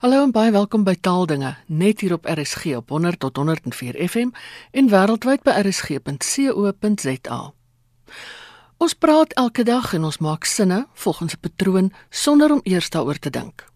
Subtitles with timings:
[0.00, 4.30] Hallo en baie welkom by Taaldinge, net hier op RSG op 100 tot 104 FM
[4.72, 7.40] en wêreldwyd by rsg.co.za.
[8.80, 13.18] Ons praat elke dag en ons maak sinne volgens 'n patroon sonder om eers daaroor
[13.18, 13.68] te dink.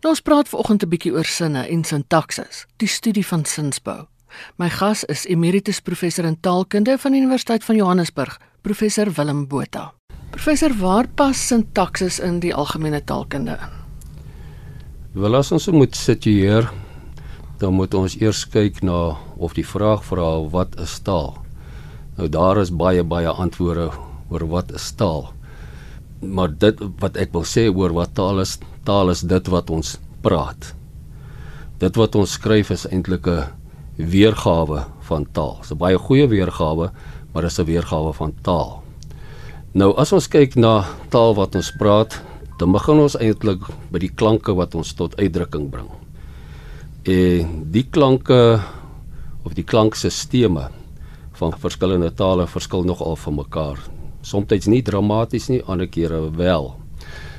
[0.00, 4.06] Nou ons praat vanoggend 'n bietjie oor sinne en sintaksis, die studie van sinsbou.
[4.56, 9.92] My gas is emeritus professor in taalkunde van die Universiteit van Johannesburg, professor Willem Botha.
[10.30, 13.85] Professor, waar pas sintaksis in die algemene taalkunde in?
[15.16, 16.66] Wel as ons moet situeer,
[17.56, 21.30] dan moet ons eers kyk na of die vraag vra wat is taal.
[22.18, 23.86] Nou daar is baie baie antwoorde
[24.28, 25.30] oor wat is taal.
[26.20, 29.94] Maar dit wat ek wil sê oor wat taal is, taal is dit wat ons
[30.20, 30.74] praat.
[31.80, 33.48] Dit wat ons skryf is eintlik 'n
[33.96, 35.56] weergawe van taal.
[35.64, 36.92] Dit is 'n baie goeie weergawe,
[37.32, 38.82] maar dit is 'n weergawe van taal.
[39.72, 42.20] Nou as ons kyk na taal wat ons praat,
[42.58, 43.60] dan begin ons eintlik
[43.92, 45.90] by die klanke wat ons tot uitdrukking bring.
[47.04, 48.60] En die klanke
[49.44, 50.72] of die klankstelsels
[51.36, 53.78] van verskillende tale verskil nogal van mekaar.
[54.22, 56.72] Somstyds nie dramaties nie, ander kere wel.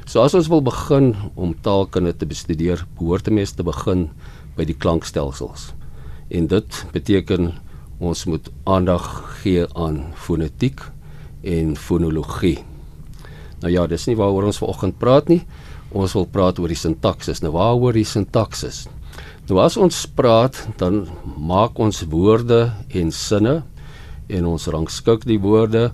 [0.07, 4.09] So as ons wil begin om taalkunde te bestudeer, behoort 'n mens te begin
[4.55, 5.73] by die klankstelsels.
[6.29, 7.53] En dit beteken
[7.99, 9.03] ons moet aandag
[9.41, 10.79] gee aan fonetiek
[11.43, 12.76] en fonologie.
[13.61, 15.41] Nou ja, dis nie waaroor ons vanoggend praat nie.
[15.95, 17.41] Ons wil praat oor die sintaksis.
[17.41, 18.85] Nou waaroor die sintaksis?
[19.47, 21.05] Nou as ons praat, dan
[21.39, 22.67] maak ons woorde
[22.99, 23.61] en sinne
[24.27, 25.93] en ons rangskik die woorde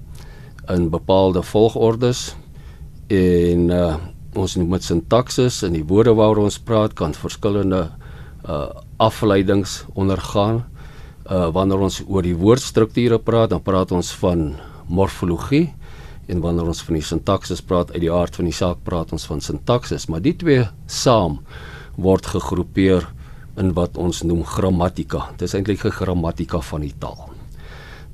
[0.73, 2.31] in bepaalde volgordes
[3.13, 3.99] en uh,
[4.33, 7.85] ons noem dit sintaksis en die woorde waaroor ons praat kan verskillende
[8.49, 10.63] uh, afleidings ondergaan.
[11.23, 14.49] Uh, wanneer ons oor die woordstrukture praat, dan praat ons van
[14.91, 15.69] morfologie
[16.27, 19.25] en wanneer ons van die sintaksis praat uit die aard van die saak praat ons
[19.29, 21.39] van sintaksis maar die twee saam
[21.95, 23.07] word gegroepeer
[23.61, 25.27] in wat ons noem grammatika.
[25.37, 27.29] Dit is eintlik 'n grammatika van die taal.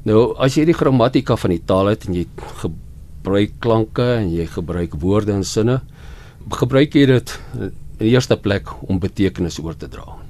[0.04, 2.26] Nou as jy die grammatika van die taal het en jy
[2.62, 5.82] gebruik klanke en jy gebruik woorde en sinne
[6.50, 10.29] gebruik jy dit in die eerste plek om betekenis oor te dra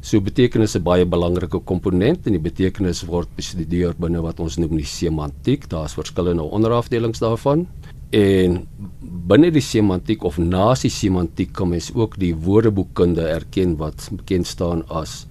[0.00, 4.56] So betekenis is 'n baie belangrike komponent en die betekenis word bestudeer binne wat ons
[4.56, 5.68] noem die semantiek.
[5.68, 7.66] Daar's verskillende onderafdelings daarvan.
[8.10, 8.66] En
[9.00, 14.88] binne die semantiek of nasie semantiek kan mens ook die woordeboekkunde erken wat bekend staan
[14.88, 15.26] as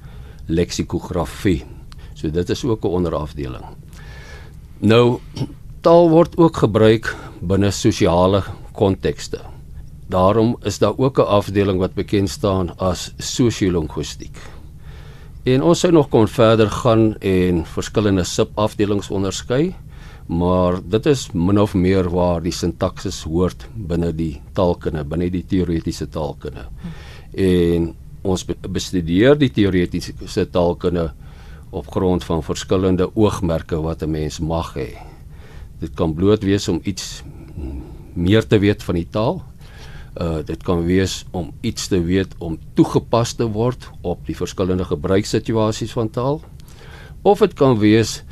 [0.48, 1.66] leksikografie.
[2.14, 3.66] So dit is ook 'n onderafdeling.
[4.80, 5.20] Nou
[5.82, 9.40] taal word ook gebruik binne sosiale kontekste.
[10.08, 14.38] Daarom is daar ook 'n afdeling wat bekend staan as sosiologistiek.
[15.50, 19.72] En ons sou nog kon verder gaan en verskillende subafdelings onderskei,
[20.30, 25.46] maar dit is min of meer waar die sintaksis hoort binne die taalkunde, binne die
[25.50, 26.68] teoretiese taalkunde.
[27.34, 27.90] En
[28.22, 31.08] ons bestudeer die teoretiese taalkunde
[31.72, 34.98] op grond van verskillende oogmerke wat 'n mens mag hê.
[35.80, 37.24] Dit kan bloot wees om iets
[38.14, 39.42] meer te weet van die taal
[40.20, 44.84] Uh dit kan wees om iets te weet om toegepas te word op die verskillende
[44.84, 46.42] gebruikssituasies van taal.
[47.22, 48.24] Of dit kan wees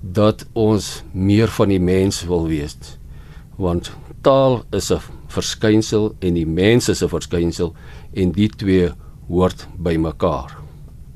[0.00, 2.98] dat ons meer van die mens wil weet.
[3.56, 7.74] Want taal is 'n verskynsel en die mens is 'n verskynsel
[8.12, 8.90] en die twee
[9.28, 10.56] hoort by mekaar.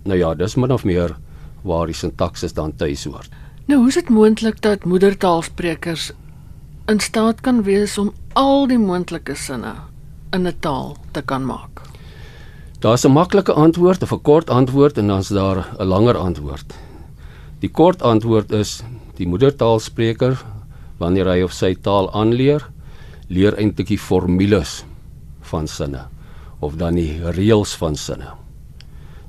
[0.05, 1.17] Nou ja, dis min of meer
[1.63, 3.29] waar die sintaksis dan tuis hoort.
[3.67, 6.13] Nou, hoe is dit moontlik dat moedertaalsprekers
[6.87, 9.75] in staat kan wees om al die moontlike sinne
[10.33, 11.83] in 'n taal te kan maak?
[12.81, 16.75] Daar's 'n maklike antwoord of 'n kort antwoord en dan's daar 'n langer antwoord.
[17.61, 18.83] Die kort antwoord is
[19.17, 20.39] die moedertaalspreker
[20.99, 22.63] wanneer hy of sy taal aanleer,
[23.29, 24.85] leer eintlik die formules
[25.41, 26.07] van sinne
[26.61, 28.33] of dan die reëls van sinne.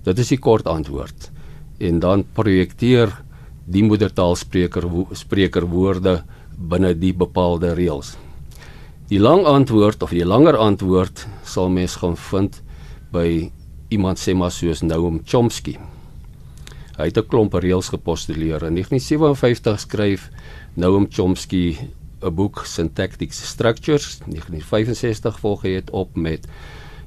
[0.04, 1.32] Dit is die kort antwoord.
[1.80, 3.14] En dan projekteer
[3.66, 6.24] die moedertaalspreker spreker woorde
[6.58, 8.16] binne die bepaalde reëls.
[9.10, 12.60] Die lang antwoord of die langer antwoord sal mens gaan vind
[13.10, 13.50] by
[13.90, 15.80] iemand sê maar soos Noam Chomsky.
[16.94, 18.62] Hy het 'n klomp reëls gepostuleer.
[18.70, 20.30] In 1957 skryf
[20.76, 21.78] Noam Chomsky
[22.22, 24.20] 'n boek Syntactic Structures.
[24.28, 26.46] In 1965 volg hy dit op met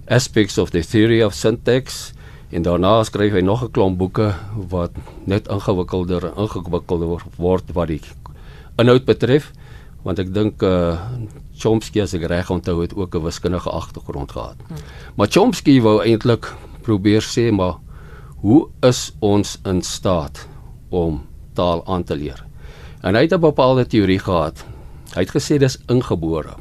[0.08, 2.12] Aspects of the Theory of Syntax
[2.50, 4.34] en daarna skryf hy nog 'n klomp boeke
[4.68, 4.90] wat
[5.24, 8.00] net ingewikkelder en ingewikkelder word wat die
[8.76, 9.52] inhoud betref
[10.02, 10.98] want ek dink uh
[11.62, 14.56] Chomsky as ek reg onthou het ook 'n wiskundige agtergrond gehad.
[14.66, 14.76] Hmm.
[15.16, 16.52] Maar Chomsky wou eintlik
[16.82, 17.78] probeer sê maar
[18.42, 20.48] hoe is ons in staat
[20.90, 21.22] om
[21.54, 22.44] taal aan te leer?
[23.02, 24.64] En hy het 'n bepaalde teorie gehad.
[25.14, 26.56] Hy het gesê dis ingebore.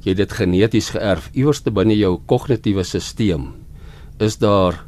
[0.00, 3.52] Jy het dit geneties geërf iewers te binne jou kognitiewe stelsel
[4.18, 4.86] is daar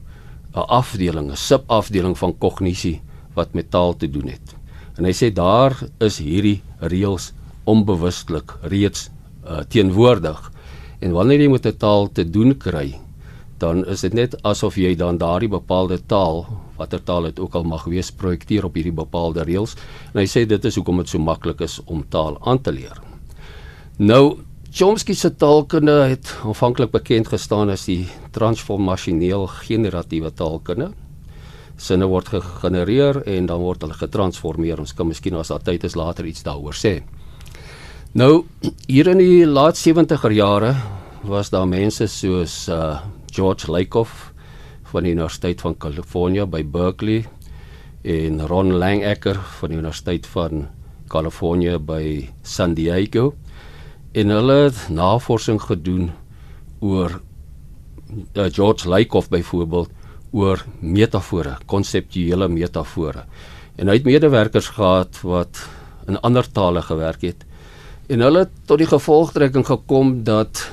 [0.55, 3.01] 'n afdeling, 'n subafdeling van kognisie
[3.35, 4.57] wat met taal te doen het.
[4.99, 7.33] En hy sê daar is hierdie reëls
[7.65, 9.09] onbewustelik reeds
[9.47, 10.51] uh, teenwoordig.
[11.01, 12.99] En wanneer jy met 'n taal te doen kry,
[13.59, 16.47] dan is dit net asof jy dan daardie bepaalde taal,
[16.77, 19.77] watter taal dit ook al mag wees, projekteer op hierdie bepaalde reëls.
[20.15, 22.99] En hy sê dit is hoekom dit so maklik is om taal aan te leer.
[23.99, 24.39] Nou
[24.73, 30.87] Chomsky se taalkunde het aanvanklik bekend gestaan as die transformasioneel generatiewe taalkunde.
[31.77, 34.81] Sinne word gegenereer en dan word hulle getransformeer.
[34.81, 37.01] Ons kan miskien as daar tyd is later iets daaroor sê.
[38.13, 38.45] Nou
[38.87, 40.75] hier in die laat 70er jare
[41.25, 42.99] was daar mense soos uh,
[43.33, 44.33] George Lakoff
[44.91, 47.23] van die Universiteit van California by Berkeley
[48.03, 50.67] en Ron Langecker van die Universiteit van
[51.09, 53.33] California by San Diego
[54.13, 56.11] en hulle het navorsing gedoen
[56.85, 59.89] oor uh, George Lakoff byvoorbeeld
[60.33, 63.27] oor metafore, konseptuele metafore.
[63.77, 65.61] En hy het medewerkers gehad wat
[66.09, 67.45] in ander tale gewerk het.
[68.09, 70.65] En hulle het tot die gevolgtrekking gekom dat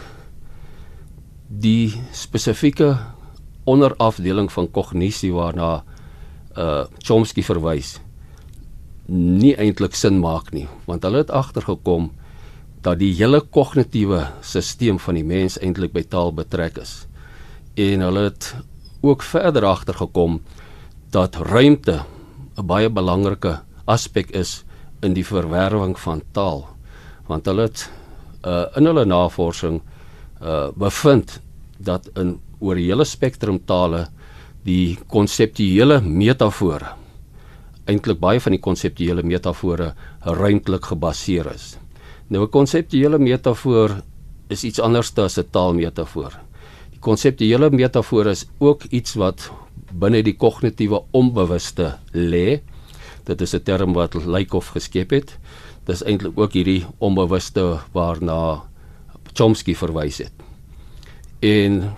[1.48, 2.98] die spesifieke
[3.70, 5.84] onderafdeling van kognisie waarna
[6.58, 8.00] uh Chomsky verwys
[9.10, 12.12] nie eintlik sin maak nie, want hulle het agtergekom
[12.86, 17.08] dat die hele kognitiewe stelsel van die mens eintlik by taal betrek is.
[17.76, 18.54] En hulle het
[19.01, 20.42] ook verder agtergekom
[21.10, 22.06] dat ruimte
[22.57, 24.63] 'n baie belangrike aspek is
[25.01, 26.68] in die verwerwing van taal.
[27.28, 27.90] Want hulle het
[28.46, 29.81] uh, in hulle navorsing
[30.42, 31.42] uh, bevind
[31.78, 34.07] dat in oor die hele spektrum tale
[34.63, 37.00] die konseptuele metafore
[37.90, 41.78] eintlik baie van die konseptuele metafore ruimtelik gebaseer is.
[42.30, 44.01] Nou 'n konseptuele metafoor
[44.50, 46.34] is iets anders as 'n taalmetafoor.
[47.00, 49.51] Konseptuele metafoor is ook iets wat
[49.96, 52.60] binne die kognitiewe onbewuste lê.
[53.24, 55.38] Dit is 'n term wat Lakoff geskep het.
[55.86, 58.63] Dis eintlik ook hierdie onbewuste waarna
[59.34, 60.31] Chomsky verwys het.
[61.40, 61.96] En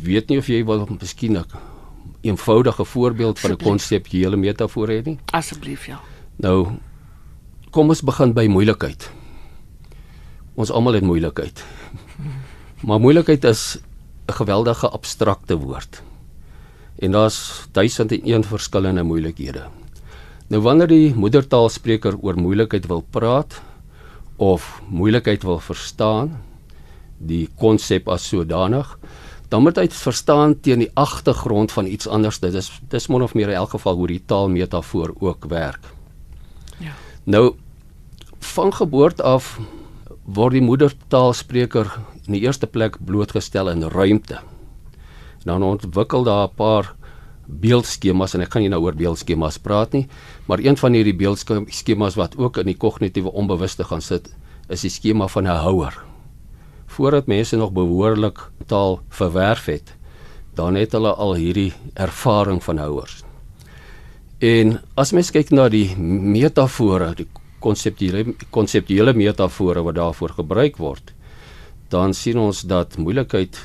[0.00, 1.44] weet nie of jy wil miskien 'n
[2.20, 5.18] eenvoudige voorbeeld van 'n konseptuele metafoor hê nie.
[5.32, 6.00] Asseblief ja.
[6.36, 6.68] Nou
[7.70, 9.10] kom ons begin by moeilikheid.
[10.54, 11.64] Ons almal het moeilikheid.
[12.86, 13.78] Maar moeilikheid is
[14.26, 16.02] 'n geweldige abstrakte woord.
[16.98, 19.66] En daar's duisend en een verskillende moeilikhede.
[20.46, 23.60] Nou wanneer die moedertaalspreker oor moeilikheid wil praat
[24.36, 26.42] of moeilikheid wil verstaan,
[27.18, 28.98] die konsep as sodanig,
[29.48, 32.40] dan moet hy verstaan teen die agtergrond van iets anders.
[32.42, 35.92] Dit is dis mon of meer in elk geval hoe die taalmetafoor ook werk.
[36.78, 36.92] Ja.
[37.24, 37.54] Nou
[38.38, 39.58] van geboorte af
[40.24, 41.92] word die moedertaalspreker
[42.26, 44.40] in die eerste plek blootgestel in ruimte.
[45.44, 46.94] Dan ontwikkel daar 'n paar
[47.46, 50.06] beeldskemas en ek gaan nie nou oor beeldskemas praat nie,
[50.46, 54.34] maar een van hierdie beeldskemas wat ook in die kognitiewe onbewuste gaan sit,
[54.68, 55.94] is die skema van 'n houer.
[56.86, 59.94] Voordat mense nog behoorlik taal verwerf het,
[60.54, 63.24] dan het hulle al hierdie ervaring van houers.
[64.38, 67.26] En as mens kyk na die metafore, die
[67.60, 71.13] konseptuele konseptuele metafore wat daarvoor gebruik word,
[71.88, 73.58] dan sien ons dat moeilikheid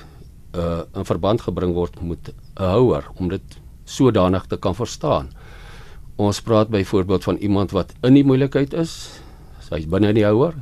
[0.58, 5.30] uh in verband gebring word met 'n houer om dit sodanig te kan verstaan.
[6.16, 9.22] Ons praat byvoorbeeld van iemand wat in die moeilikheid is,
[9.70, 10.56] hy's binne die houer.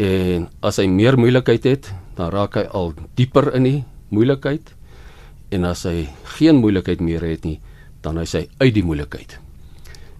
[0.00, 4.74] En as hy meer moeilikheid het, dan raak hy al dieper in die moeilikheid.
[5.52, 7.60] En as hy geen moeilikheid meer het nie,
[8.00, 9.36] dan is hy uit die moeilikheid.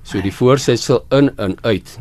[0.04, 1.98] So die voorsetsel in en uit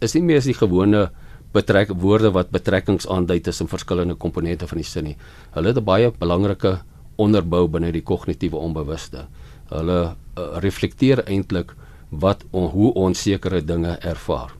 [0.00, 1.08] is nie meer as die gewone
[1.52, 5.16] betrek woorde wat betrekkings aandui tussen verskillende komponente van die sin nie.
[5.54, 6.78] Hulle het 'n baie belangrike
[7.16, 9.26] onderbou binne die kognitiewe onbewuste.
[9.70, 11.74] Hulle uh, reflekteer eintlik
[12.10, 14.54] wat on, hoe ons sekere dinge ervaar.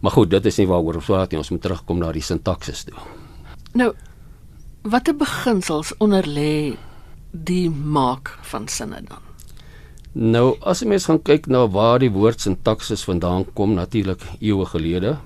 [0.00, 1.38] Maar goed, dit is nie waaroor ons praat nie.
[1.38, 2.98] Ons moet terugkom na die sintaksis toe.
[3.74, 3.92] Nou,
[4.82, 6.76] watter beginsels onder lê
[7.30, 9.30] die maak van sinne dan?
[10.12, 14.66] Nou, as jy mens gaan kyk na waar die woord sintaksis vandaan kom natuurlik eeue
[14.68, 15.16] gelede,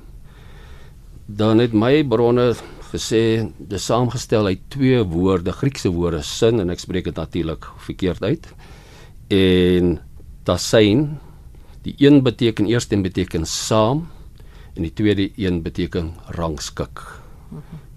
[1.26, 2.52] dan het my bronne
[2.92, 8.22] gesê dis saamgestel uit twee woorde, Griekse woorde, sin en ek spreek dit natuurlik verkeerd
[8.22, 8.46] uit.
[9.34, 9.96] En
[10.46, 11.18] tasein,
[11.82, 14.06] die een beteken eers en beteken saam
[14.76, 17.02] en die tweede een beteken rangskik.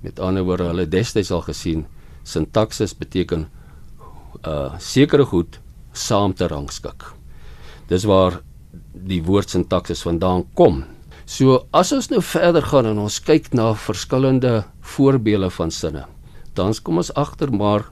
[0.01, 1.85] Met ander woorde, hulle destyds al gesien
[2.23, 3.47] sintaksis beteken
[4.47, 5.59] uh sekere goed
[5.91, 7.03] saam te rangskik.
[7.89, 8.39] Dis waar
[8.93, 10.83] die woord sintaksis vandaan kom.
[11.29, 14.63] So as ons nou verder gaan en ons kyk na verskillende
[14.95, 16.07] voorbeelde van sinne,
[16.57, 17.85] dan kom ons agter maar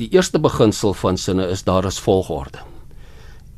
[0.00, 2.62] die eerste beginsel van sinne is daar is volgorde.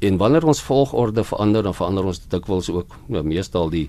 [0.02, 3.88] En wanneer ons volgorde verander, dan verander ons dikwels ook nou meestal die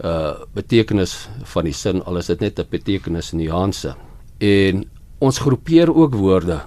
[0.00, 3.94] uh betekenis van die sin al is dit net 'n betekenis nuance.
[4.40, 4.84] En
[5.20, 6.62] ons groepeer ook woorde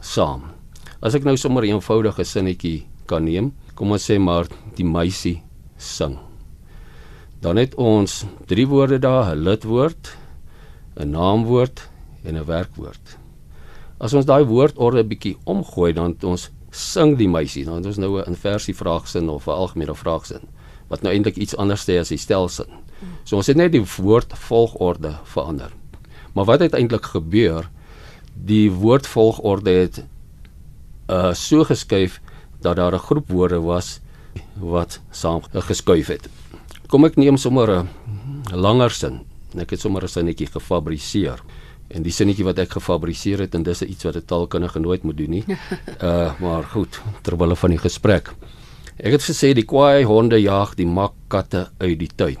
[0.00, 0.42] saam.
[1.02, 5.42] As ek nou sommer 'n eenvoudige sinnetjie kan neem, kom ons sê maar die meisie
[5.76, 6.27] sing.
[7.40, 10.16] Dan het ons drie woorde daar, 'n lidwoord,
[10.96, 11.88] 'n naamwoord
[12.22, 13.18] en 'n werkwoord.
[13.98, 18.20] As ons daai woordorde bietjie omgooi dan ons sing die meisie, dan het ons nou
[18.20, 20.40] 'n inversie vraagsin of 'n algemene vraagsin
[20.88, 22.68] wat nou eintlik iets anders sê as die stelsin.
[23.24, 25.72] So ons het net die woordvolgorde verander.
[26.34, 27.68] Maar wat het eintlik gebeur?
[28.34, 30.04] Die woordvolgorde het
[31.08, 32.20] uh so geskuif
[32.60, 34.00] dat daar 'n groep woorde was
[34.58, 36.28] wat saam geskuif het.
[36.88, 37.88] Kom ek neem sommer 'n
[38.56, 39.20] langer sin.
[39.60, 41.38] Ek het sommer 'n sinnetjie gefabriseer.
[41.90, 45.16] En die sinnetjie wat ek gefabriseer het en dis iets wat 'n taalkundige nooit moet
[45.16, 45.44] doen nie.
[46.02, 48.32] Uh maar goed, terwyl van die gesprek.
[48.96, 52.38] Ek het gesê die kwaai honde jag die makkatte uit die tuin.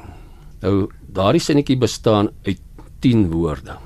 [0.62, 2.60] Nou daardie sinnetjie bestaan uit
[3.00, 3.76] 10 woorde.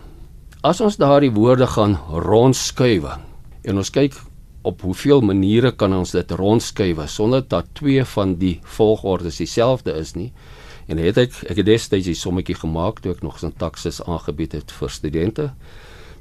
[0.62, 3.19] As ons daardie woorde gaan rondskuif
[3.64, 4.14] en ons kyk
[4.62, 10.14] op hoeveel maniere kan ons dit rondskuif sonder dat twee van die volgordes dieselfde is
[10.14, 10.33] nie.
[10.87, 14.73] En het ek ek het destyds 'n sommetjie gemaak toe ek nog sintaksis aangebied het
[14.73, 15.52] vir studente.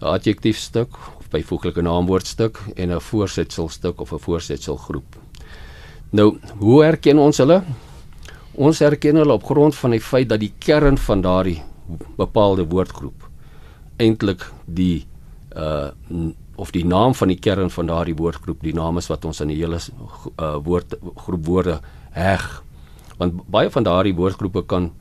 [0.00, 5.16] 'n adjektiefstuk of byvoeglike naamwoordstuk en 'n voorsetselstuk of 'n voorsetselgroep.
[6.10, 7.62] Nou, hoe herken ons hulle?
[8.52, 11.62] Ons herken hulle op grond van die feit dat die kern van daardie
[12.16, 13.28] bepaalde woordgroep
[13.96, 15.06] eintlik die
[15.56, 15.90] uh
[16.56, 19.48] of die naam van die kern van daardie woordgroep, die naam is wat ons in
[19.50, 20.94] die hele uh, woord
[21.24, 21.80] groep woorde
[22.14, 22.44] heg.
[23.18, 24.92] Want baie van daardie woordgroepe kan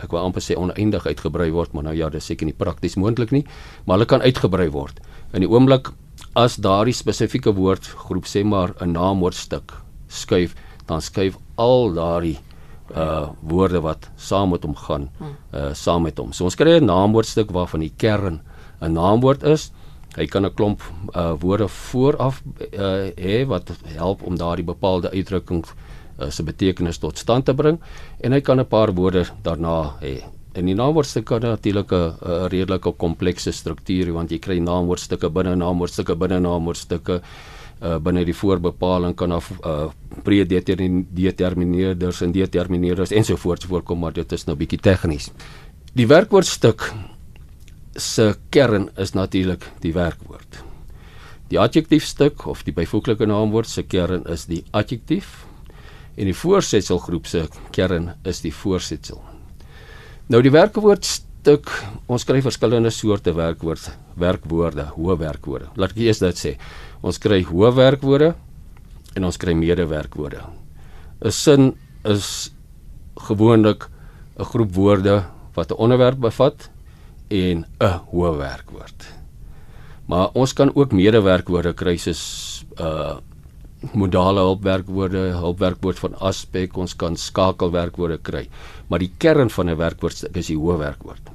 [0.00, 3.32] ek wou amper sê oneindig uitgebrei word, maar nou ja, dis seker nie prakties moontlik
[3.32, 3.44] nie,
[3.84, 5.00] maar hulle kan uitgebrei word.
[5.32, 5.92] In die oomblik
[6.36, 9.72] as daardie spesifieke woordgroep sê maar 'n naamwoordstuk
[10.08, 10.54] skuif,
[10.86, 12.38] dan skuif al daardie
[12.96, 15.08] uh woorde wat saam met hom gaan
[15.52, 16.32] uh saam met hom.
[16.32, 18.40] So ons kry 'n naamwoordstuk waarvan die kern
[18.84, 19.72] 'n naamwoord is
[20.14, 20.82] Hy kan 'n klomp
[21.14, 27.18] uh, woorde vooraf uh, hê wat help om daardie bepaalde uitdrukking uh, se betekenis tot
[27.18, 27.80] stand te bring
[28.20, 30.22] en hy kan 'n paar woorde daarna hê.
[30.54, 32.14] En die naamwoordstuk kan natuurlik 'n
[32.48, 37.20] redelike komplekse struktuur want jy kry naamwoordstukke binne naamwoordstukke binne naamwoordstukke
[37.82, 39.90] uh, binne die voorbepaling kan af uh,
[40.22, 45.30] predetermineerders en determineerders ensovoorts voorkom maar dit is nou bietjie tegnies.
[45.94, 46.92] Die werkwoordstuk
[47.96, 50.62] se kern is natuurlik die werkwoord.
[51.52, 55.44] Die adjektiefstuk of die byvoeglike naamwoord se kern is die adjektief
[56.16, 59.20] en die voorsetselgroep se kern is die voorsetsel.
[60.32, 61.68] Nou die werkwoordstuk,
[62.08, 65.70] ons kry verskillende soorte werkwoord, werkwoorde, hoë werkwoorde.
[65.76, 66.54] Laat ek eers dit sê.
[67.04, 68.32] Ons kry hoë werkwoorde
[69.14, 70.42] en ons kry medewerkwoorde.
[71.20, 71.74] 'n Sin
[72.04, 72.50] is
[73.28, 73.86] gewoonlik
[74.38, 75.24] 'n groep woorde
[75.54, 76.70] wat 'n onderwerp bevat
[77.28, 79.06] en 'n hoë werkwoord.
[80.06, 83.16] Maar ons kan ook medewerkwoorde kry soos uh
[83.92, 88.48] modale hulpwerkwoorde, hulpwerkwoord van aspek, ons kan skakelwerkwoorde kry.
[88.88, 91.30] Maar die kern van 'n werkwoord is die hoë werkwoord.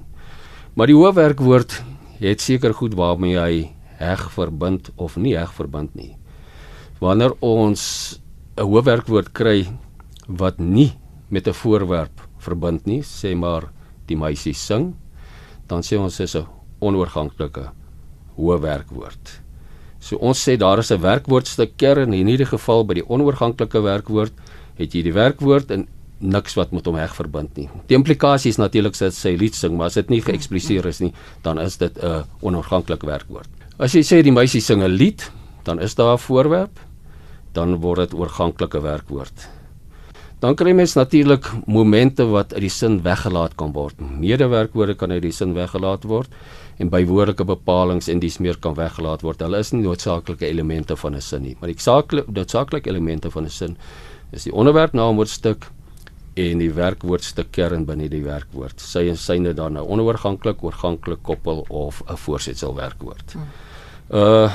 [0.73, 1.83] Maar die hoë werkwoord
[2.19, 3.69] het seker goed waarmee hy
[3.99, 6.17] heg verbind of nie heg verbind nie.
[6.99, 8.19] Wanneer ons
[8.57, 9.67] 'n hoofwerkwoord kry
[10.27, 10.93] wat nie
[11.29, 13.71] met 'n voorwerp verbind nie, sê maar
[14.07, 14.95] die meisie sing,
[15.69, 16.47] dan sê ons is 'n
[16.81, 17.69] onoorganklike
[18.35, 19.41] hoofwerkwoord.
[19.99, 23.81] So ons sê daar is 'n werkwoordstuk kern en in hierdie geval by die onoorganklike
[23.81, 24.33] werkwoord
[24.77, 25.87] het jy die werkwoord en
[26.19, 27.69] niks wat met hom heg verbind nie.
[27.87, 31.13] Die implikasie is natuurlik dat sy lied sing, maar as dit nie geëkspliseer is nie,
[31.43, 33.49] dan is dit 'n onoorganklike werkwoord.
[33.79, 35.31] As jy sê die meisie sing 'n lied,
[35.63, 36.79] dan is daar 'n voorwerp,
[37.53, 39.58] dan word dit oorganklike werkwoord.
[40.39, 43.99] Dan kry mens natuurlik momente wat uit die sin weggelaat kan word.
[43.99, 46.31] Medewerkwoorde kan uit die sin weggelaat word
[46.79, 49.43] en bywoordelike bepalinge en dis meer kan weggelaat word.
[49.43, 53.43] Hulle is nie noodsaaklike elemente van 'n sin nie, maar die saaklike noodsaaklike elemente van
[53.43, 53.77] 'n sin
[54.31, 55.67] is die onderwerp naamwoordstuk
[56.35, 58.79] en die werkwoordstuk kern binne die werkwoord.
[58.79, 63.35] Sy en syne dan nou onoorganklik, oorganklik koppel of 'n voorsetsel werkwoord.
[64.09, 64.51] Uh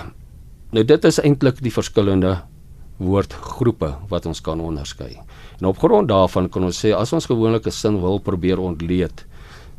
[0.71, 2.43] nou dit is eintlik die verskillende
[2.97, 5.21] woordgroepe wat ons kan onderskei.
[5.65, 9.25] En op grond daarvan kan ons sê as ons gewoonlik 'n sin wil probeer ontleed,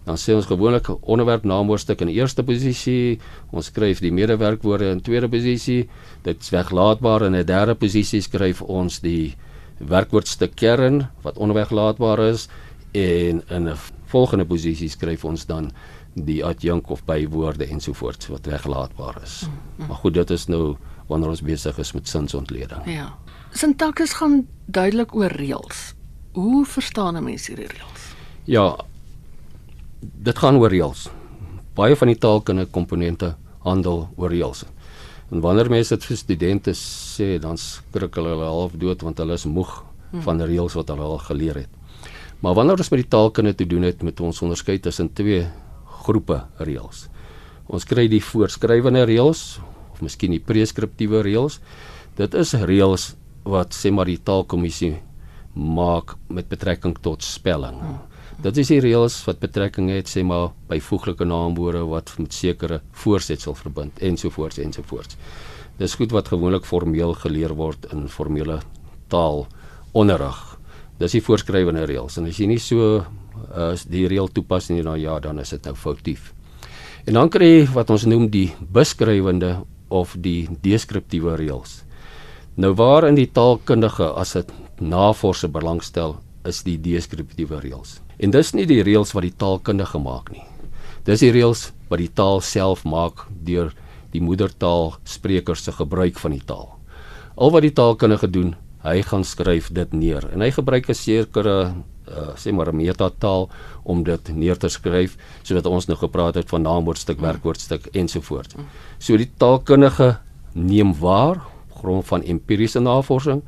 [0.05, 3.19] dan sê ons gewoonlik onderwerp naamwoordstuk in eerste posisie,
[3.51, 5.87] ons skryf die medewerkwoorde in tweede posisie,
[6.23, 9.35] dit's weglaatbaar in 'n derde posisie skryf ons die
[9.77, 12.47] werkwoordstuk kern wat onweglaatbaar is
[12.91, 15.71] en in 'n volgende posisie skryf ons dan
[16.15, 19.41] die adjunk of bywoorde ensovoorts wat weglaatbaar is.
[19.41, 19.87] Mm -hmm.
[19.87, 20.75] Maar goed, dit is nou
[21.07, 22.85] wanneer ons besig is met sinsontleding.
[22.85, 23.17] Ja.
[23.55, 25.93] Sintaksis gaan duidelik oor reëls.
[26.35, 28.01] Hoe verstaan 'n mens hierdie reëls?
[28.43, 28.75] Ja.
[29.99, 31.07] Dit gaan oor reëls.
[31.73, 34.65] Baie van die taalkundige komponente handel oor reëls.
[35.31, 39.33] En wanneer mense dit vir studente sê, dan skrik hulle hulle half dood want hulle
[39.33, 40.21] is moeg hmm.
[40.21, 41.69] van reëls wat hulle al geleer het.
[42.39, 45.47] Maar wanneer ons met die taalkunde te doen het, moet ons onderskei tussen twee
[45.85, 47.07] groepe reëls.
[47.67, 49.59] Ons kry die voorskrywende reëls
[49.91, 51.59] of miskien die preskriptiewe reëls.
[52.15, 54.95] Dit is reëls wat sê maar die taalkommissie
[55.55, 57.77] maak met betrekking tot spelling.
[57.79, 57.99] Hmm.
[58.43, 63.55] Dit is die reëls wat betrekking het sê maar byvoeglike naamwoorde wat met sekere voorsetsel
[63.55, 65.15] verbind ensovoorts ensovoorts.
[65.79, 68.59] Dis goed wat gewoonlik formeel geleer word in formele
[69.11, 69.45] taal
[69.95, 70.39] onderrig.
[70.99, 73.05] Dis die voorskrywende reëls en as jy nie so
[73.51, 76.33] as uh, die reël toepas nie dan ja, dan is dit nou foutief.
[77.05, 79.61] En dan kry jy wat ons noem die beskrywende
[79.93, 81.84] of die deskriptiewe reëls.
[82.55, 86.13] Nou waar in die taalkundige as dit navorse belangstel
[86.47, 87.97] is die deskriptiewe reëls.
[88.15, 90.43] En dis nie die reëls wat die taalkundige maak nie.
[91.03, 93.73] Dis die reëls wat die taal self maak deur
[94.13, 96.69] die moedertaalspreker se gebruik van die taal.
[97.35, 98.53] Al wat die taalkundige doen,
[98.85, 101.73] hy gaan skryf dit neer en hy gebruik 'n sekere
[102.07, 103.49] uh, sê maar 'n metataal
[103.83, 108.55] om dit neer te skryf sodat ons nou gepraat het van naamwoordstuk, werkwoordstuk ensovoorts.
[108.99, 110.19] So die taalkundige
[110.53, 111.41] neem waar
[111.85, 113.43] grond van empiriese navorsing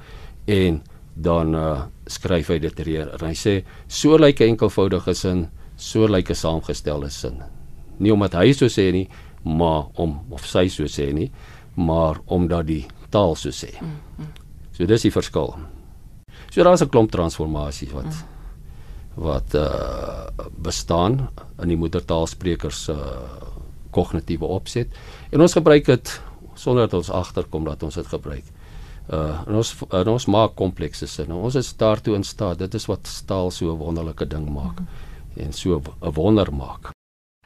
[0.46, 0.82] en
[1.18, 3.10] dan uh, skryf hy dit neer.
[3.18, 3.56] En hy sê
[3.90, 7.42] so lyk 'n enkelvoudige sin, so lyk 'n saamgestelde sin.
[8.00, 9.10] Nie omdat hy so sê nie,
[9.44, 11.32] maar om of sy so sê nie,
[11.76, 13.74] maar omdat die taal so sê.
[14.72, 15.56] So dis die verskil.
[16.52, 18.38] So daar's 'n klomp transformasies wat mm
[19.18, 20.26] wat uh
[20.62, 21.30] bestaan
[21.62, 23.22] in die moedertaalsprekers se uh,
[23.90, 24.94] kognitiewe opset
[25.34, 26.12] en ons gebruik dit
[26.58, 28.46] sonder dat ons agterkom dat ons dit gebruik.
[29.08, 31.36] Uh en ons en ons maak komplekse sinne.
[31.36, 32.60] Ons is daartoe in staat.
[32.60, 34.82] Dit is wat taal so 'n wonderlike ding maak
[35.36, 36.92] en so 'n wonder maak.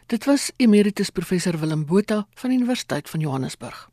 [0.08, 3.90] Dit was emeritus professor Willem Botha van die Universiteit van Johannesburg.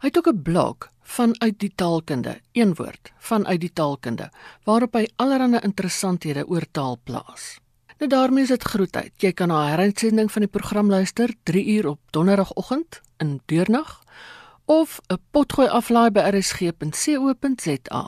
[0.00, 4.30] Hy het ook 'n blog vanuit die taalkunde, een woord, vanuit die taalkunde,
[4.64, 7.58] waarop hy allerlei interessanthede oor taal plaas.
[7.98, 9.12] Nou daarmee is dit groet uit.
[9.16, 13.99] Jy kan na 'n herinsending van die program luister 3 uur op donderdagoggend in deurnag
[14.70, 18.02] of 'n potgooi aflaai by rsg.co.za.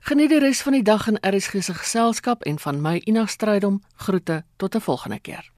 [0.00, 3.82] Geniet die res van die dag in RSG se geselskap en van my Ina Strydom
[3.94, 5.51] groete tot 'n volgende keer.